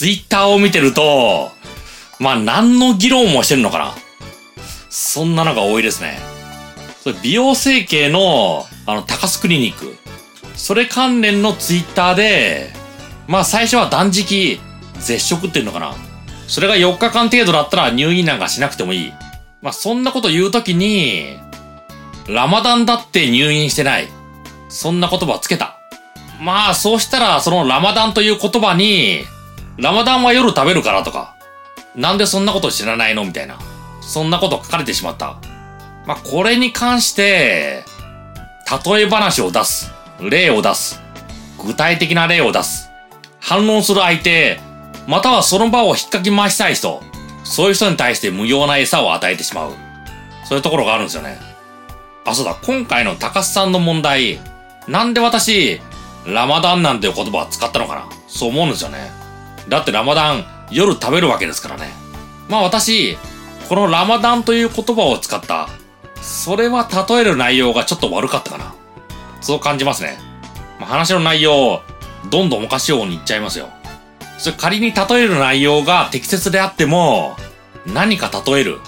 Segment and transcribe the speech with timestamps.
[0.00, 1.52] ツイッターを見てると、
[2.18, 3.92] まあ何の議論もしてるのかな。
[4.88, 6.18] そんなのが多いですね。
[7.02, 9.94] それ美容整形の、あの、高須クリニック。
[10.54, 12.70] それ関連のツイッターで、
[13.28, 14.58] まあ最初は断食、
[14.94, 15.94] 絶食っていうのかな。
[16.48, 19.12] それが4日間程度だったら入院なんかしなくてもいい。
[19.60, 21.36] まあそんなこと言うときに、
[22.26, 24.08] ラマダンだって入院してない。
[24.70, 25.76] そんな言葉つけた。
[26.40, 29.26] まあそうしたらそのラマダンという言葉に、
[29.80, 31.34] ラマダンは夜食べるからとか、
[31.96, 33.58] なんでそんなこと知らないのみたいな。
[34.02, 35.38] そんなこと書かれてしまった。
[36.06, 37.84] まあこれに関して、
[38.84, 39.90] 例え話を出す。
[40.20, 41.00] 例を出す。
[41.64, 42.90] 具体的な例を出す。
[43.40, 44.60] 反論する相手、
[45.06, 47.02] またはその場を引っかき回したい人、
[47.42, 49.72] そういう人に対して無用な餌を与えてしまう。
[50.44, 51.38] そういうところがあるんですよね。
[52.26, 54.40] あ、そうだ、今回の高須さんの問題、
[54.88, 55.80] なんで私、
[56.26, 59.19] ラマダンなんていう言葉を使ったのかなそう思うんですよね。
[59.70, 61.90] だってラマダン、夜食べるわけですからね。
[62.48, 63.16] まあ私、
[63.68, 65.68] このラマダンという言葉を使った、
[66.20, 68.74] それは例える内容がちょっと悪かったかな。
[69.40, 70.18] そう感じますね。
[70.80, 71.82] まあ、話の内容、
[72.30, 73.70] どんどんおかしい方に行っちゃいますよ。
[74.38, 77.36] それ仮に例える内容が適切であっても、
[77.86, 78.80] 何か例える。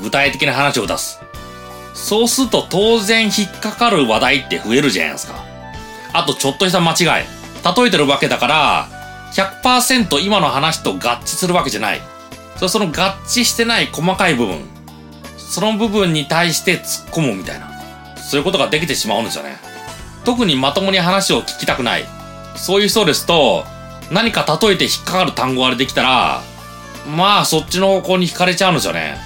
[0.00, 1.20] 具体的な話を出す。
[1.92, 5.44] そうすると当然引っかかる話題って増えるじゃないですか。
[6.14, 7.26] あとちょっとした間違い。
[7.76, 8.88] 例えてるわけだから、
[9.34, 12.00] 100%今の話と合致するわけじゃない。
[12.56, 12.90] そその合
[13.26, 14.60] 致してない細かい部分。
[15.36, 17.70] その部分に対して突っ込むみたいな。
[18.16, 19.56] そういうことができてしまうんですよね。
[20.24, 22.04] 特にまともに話を聞きたくない。
[22.56, 23.64] そういう人ですと、
[24.10, 26.42] 何か例えて引っかかる単語ができたら、
[27.16, 29.16] まあそっちの方向に惹かれちゃうんですよね。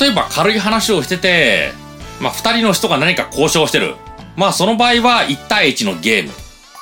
[0.00, 1.72] 例えば軽い話をしてて、
[2.20, 3.96] まあ二人の人が何か交渉してる。
[4.36, 6.32] まあその場合は1対1のゲーム。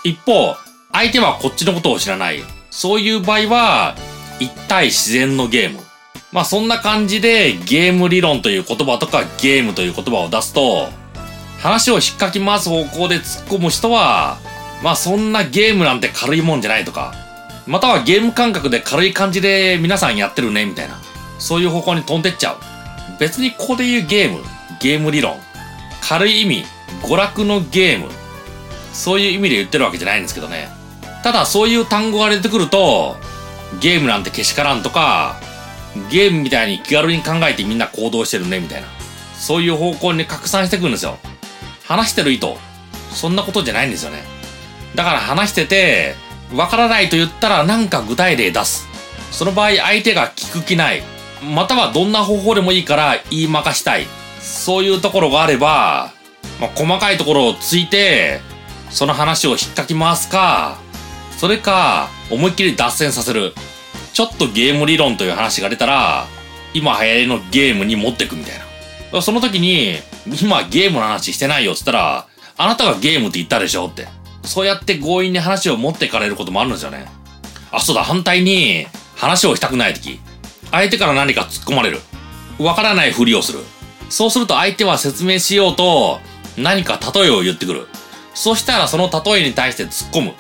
[0.05, 0.57] 一方、
[0.95, 2.41] 相手はこっちのことを知らない。
[2.71, 3.97] そういう場合は、
[4.39, 5.81] 1対自然のゲーム。
[6.31, 10.89] まあそんな感じでゲーム理論という言葉とかゲームという言葉を出すと、
[11.59, 14.39] 話を引っかき回す方向で突っ込む人は、
[14.85, 17.13] まあそんなゲームなんて軽いもんじゃないとか、
[17.67, 21.01] またはゲーム感覚で軽い感じで皆さんやってるねみたいな、
[21.41, 22.59] そういう方向に飛んでっちゃう。
[23.19, 24.45] 別にここで言うゲーム、
[24.81, 25.41] ゲーム理論、
[26.03, 26.65] 軽い意味、
[27.03, 28.09] 娯楽のゲーム、
[28.93, 30.84] そういう意味で言ってるわけじゃないんですけどね。
[31.25, 33.17] ただそういう単語が出てくると、
[33.81, 35.41] ゲームなんてけしからんとか、
[36.11, 38.89] ゲームみたいに気軽に考えてみんな行動してるねみたいな。
[39.39, 41.17] そういう方向に拡散してくるんですよ。
[41.85, 42.49] 話してる意図、
[43.11, 44.23] そんなことじゃないんですよね。
[44.95, 46.15] だから話してて、
[46.55, 48.87] わからないと言ったらなんか具体例出す。
[49.31, 51.03] その場合相手が聞く気ない。
[51.43, 54.07] またはどんな方法でもいいから言いまかしたい。
[54.41, 56.13] そういうところがあれば、
[56.61, 58.43] まあ、細かいところをついて、
[58.91, 60.84] その話を引っかき回すか、
[61.45, 63.53] それか、思いっきり脱線させる。
[64.15, 66.27] ちょっとゲーム理論という話が出たら、
[66.73, 68.59] 今流行りのゲームに持ってくみたい
[69.13, 69.21] な。
[69.21, 69.99] その時に、
[70.41, 74.09] 今ゲームの話してないよって言ったら、あなたがゲームって言ったでしょって。
[74.43, 77.05] そうやって強引に話を持っていかれることもあるんですよね。
[77.71, 80.21] あ、そうだ、反対に、話をしたくない時。
[80.71, 82.01] 相手から何か突っ込まれる。
[82.59, 83.59] わからないふりをする。
[84.09, 86.21] そうすると相手は説明しようと、
[86.57, 87.87] 何か例えを言ってくる。
[88.33, 90.33] そしたらその例えに対して突っ込む。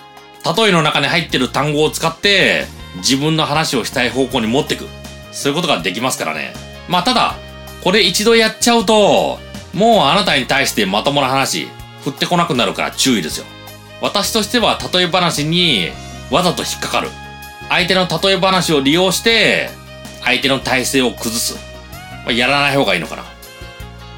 [0.44, 2.66] 例えの中に入ってる単語を使って、
[2.96, 4.86] 自分の話をしたい方向に持ってく。
[5.32, 6.52] そういうことができますからね。
[6.88, 7.34] まあただ、
[7.82, 9.38] これ一度やっちゃうと、
[9.72, 11.68] もうあなたに対してまともな話、
[12.04, 13.46] 振ってこなくなるから注意ですよ。
[14.00, 15.90] 私としては例え話に
[16.30, 17.10] わざと引っかかる。
[17.68, 19.70] 相手の例え話を利用して、
[20.22, 21.54] 相手の体勢を崩す。
[22.24, 23.24] まあ、やらない方がいいのかな。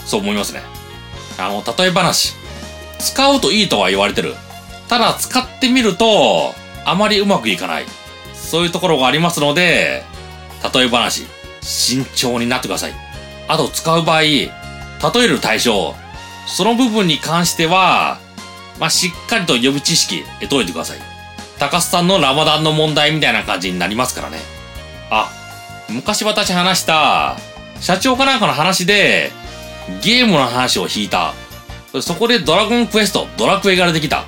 [0.04, 0.60] そう思いますね。
[1.38, 2.34] あの、例え話。
[2.98, 4.34] 使うといいとは言われてる。
[4.88, 6.54] ただ使ってみると、
[6.84, 7.86] あまりうまくいかない。
[8.34, 10.04] そういうところがありますので、
[10.74, 11.26] 例え話、
[11.60, 12.94] 慎重になってください。
[13.48, 14.50] あと使う場合、例
[15.16, 15.94] える対象、
[16.46, 18.18] その部分に関しては、
[18.78, 20.98] まあ、しっかりと予備知識得といてください。
[21.58, 24.38] 高須さんのラマダンの問題みたいな感じになりますからね。
[25.10, 25.30] あ、
[25.88, 27.36] 昔私話した、
[27.80, 29.32] 社長かなんかの話で、
[30.02, 31.34] ゲームの話を引いた。
[32.00, 34.24] そこでドラゴンクエスト、ドラクエが出てきた。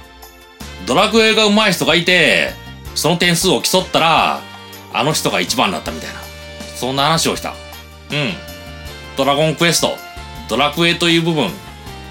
[0.89, 2.55] ドラクエが上手い人がいて、
[2.95, 4.41] その点数を競ったら、
[4.95, 6.21] あの人が一番だったみたいな。
[6.77, 7.51] そんな話をした。
[7.51, 7.53] う
[8.17, 8.33] ん。
[9.15, 9.99] ドラゴンクエスト、
[10.49, 11.51] ドラクエという部分、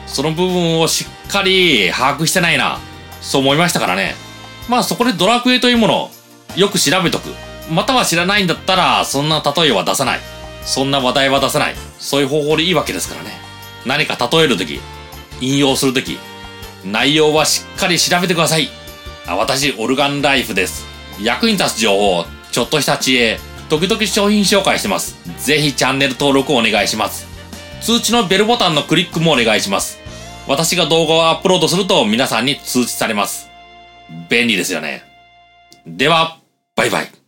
[0.05, 2.77] その部分をしっかり把握してないな。
[3.19, 4.13] そう思いましたからね。
[4.69, 6.11] まあそこでドラクエというもの、
[6.55, 7.33] よく調べとく。
[7.71, 10.19] または知らないんだったら、そんな例えは出さない。
[10.63, 11.75] そんな話題は出さない。
[11.97, 13.31] そういう方法でいいわけですからね。
[13.87, 14.79] 何か例えるとき、
[15.41, 16.19] 引用するとき、
[16.85, 18.69] 内容はしっかり調べてください。
[19.25, 20.85] あ、私、オルガンライフです。
[21.21, 23.37] 役に立つ情報、ちちょっとした知恵、
[23.69, 25.15] 時々商品紹介してます。
[25.45, 27.27] ぜひチャンネル登録お願いします。
[27.81, 29.99] 通知のベルボタンのクリックもお願いします。
[30.47, 33.47] 私が動画をアップロードすると皆さんに通知されます。
[34.27, 35.03] 便利ですよね。
[35.85, 36.39] では、
[36.75, 37.26] バイバイ。